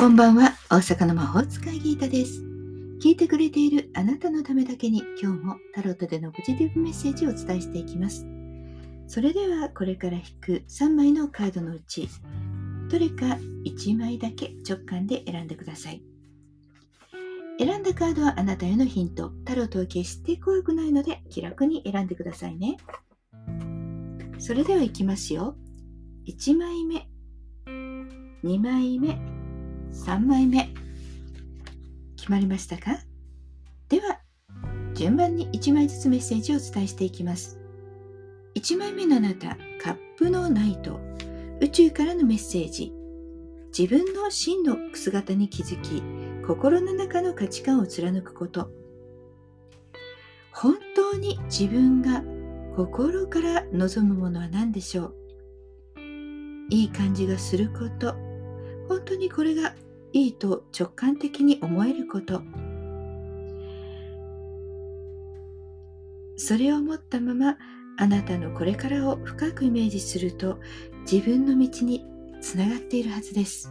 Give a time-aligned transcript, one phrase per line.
[0.00, 2.40] こんばんは、大阪の魔法使いギータです。
[3.02, 8.26] 聞いてくれているあなたのためだけに今日もタロットでのポジティブメッセージをお伝えしていきます。
[9.08, 12.08] それではこれから引く3枚のカードのうち、
[12.88, 13.36] どれか
[13.66, 16.02] 1枚だけ直感で選んでください。
[17.58, 19.30] 選んだカードはあなたへのヒント。
[19.44, 22.78] タロットは決して怖くないので気楽に選んでくださいね。
[24.38, 25.56] それではいきますよ。
[26.26, 27.06] 1枚目、
[28.42, 29.20] 2枚目、
[29.92, 30.68] 3枚目
[32.16, 32.98] 決まりましたか？
[33.88, 34.20] では
[34.94, 37.58] 順番に1枚ずつメッセージをお伝えしていきます。
[38.54, 41.00] 1枚目のあなたカップのナイト。
[41.60, 42.92] 宇宙からのメッセージ。
[43.76, 46.02] 自分の真の姿に気づき
[46.46, 48.70] 心の中の価値観を貫くこと。
[50.52, 52.22] 本当に自分が
[52.76, 55.14] 心から望むものは何でしょう？
[56.70, 58.14] いい感じがすること。
[58.90, 59.76] 本当にこれが
[60.12, 62.42] いいと直感的に思えること。
[66.36, 67.56] それを持ったまま
[67.98, 70.58] あなたのこれからを深くイメージすると
[71.08, 72.04] 自分の道に
[72.40, 73.70] つながっているはずです。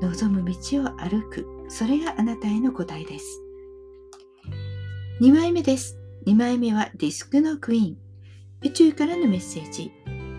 [0.00, 1.46] 望む道を歩く。
[1.68, 3.42] それがあなたへの答えです。
[5.20, 5.98] 2枚目です。
[6.26, 7.96] 2枚目はディスクのクイーン。
[8.62, 9.92] 宇宙からのメッセージ。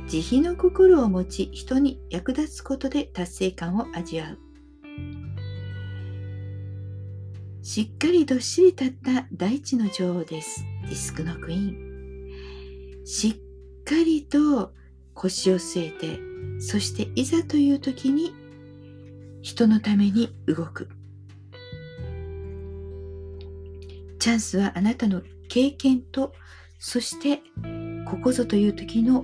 [0.10, 4.40] 慈悲の心を持ち人に役立つことで達成感を味わう。
[7.62, 10.66] しっかりどっしり立った大地の女王です。
[10.82, 13.06] ディスクのクイーン。
[13.06, 14.74] しっかりと
[15.14, 16.20] 腰を据えて
[16.60, 18.34] そしていざという時に
[19.44, 20.90] 人のために動く。
[24.18, 26.34] チャンスはあなたの経験と
[26.80, 27.44] そして
[28.10, 29.24] ここぞという時の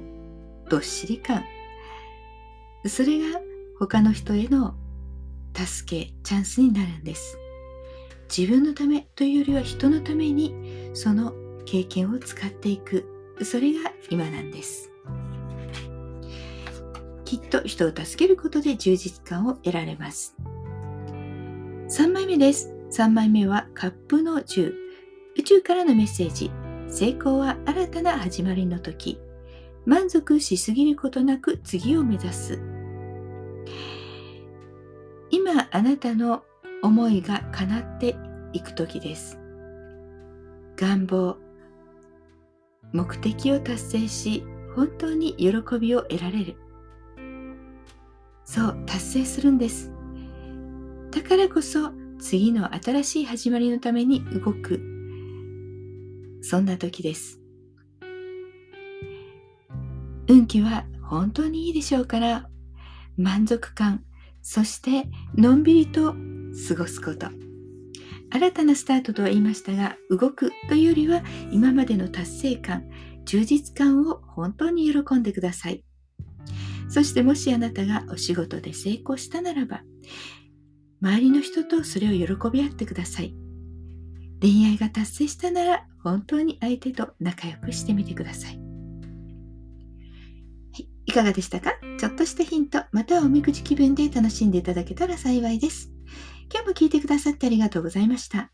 [0.69, 1.43] どっしり感。
[2.85, 3.39] それが
[3.79, 4.75] 他の人への
[5.55, 7.37] 助けチャンスになるんです。
[8.35, 11.33] 自分のためというよりは人のためにその
[11.65, 13.05] 経験を使っていく。
[13.43, 14.91] それが今なんです。
[17.25, 20.35] きっと人を助けることで充実感を得られます。
[21.89, 22.71] 3枚目です。
[22.91, 24.73] 3枚目はカップの10
[25.37, 26.51] 宇宙からのメッセージ。
[26.87, 29.19] 成功は新たな始まりの時。
[29.85, 32.59] 満足しすぎることなく次を目指す。
[35.29, 36.43] 今あなたの
[36.81, 38.15] 思いが叶って
[38.53, 39.39] いく時です。
[40.77, 41.37] 願望
[42.93, 44.43] 目的を達成し
[44.75, 46.55] 本当に喜びを得られる。
[48.43, 49.91] そう達成するんです。
[51.11, 54.81] だからこそ次の新しい始まりのために動く。
[56.41, 57.44] そんな時です。
[60.55, 62.49] 気は本当にいいでしょうから
[63.17, 64.05] 満足感
[64.41, 66.13] そしてのんびりと
[66.67, 67.27] 過ごすこと。
[68.31, 72.85] 新たなスタートとは言いましたが動くというよりは今までの達成感
[73.25, 75.83] 充実感を本当に喜んでください。
[76.87, 79.81] そしてもしあなたがお仕事で成功したならば
[81.01, 83.35] 周りの人とそれを喜び合ってください。
[84.41, 88.64] 恋愛が達成したなら本当に相手と仲良くしてみてください。
[91.05, 91.73] いかがでしたか？
[91.99, 95.91] ちょっとしたヒント、またはおみくじ気分で楽しんでいただけたら幸いです。
[96.51, 98.51] 今日も聞いてくださってありがとうございました。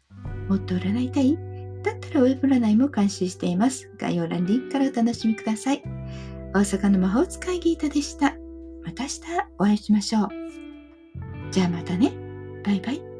[0.47, 1.37] もっと占いたい？
[1.83, 3.91] だったらウェブ占いも監修しています。
[3.97, 5.81] 概要欄リンクからお楽しみください。
[6.53, 8.35] 大阪の魔法使いギータでした。
[8.83, 9.21] また明日
[9.57, 10.29] お会いしましょう。
[11.51, 12.13] じゃあまたね。
[12.63, 13.10] バイバイ。